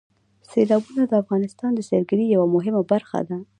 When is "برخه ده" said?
2.91-3.37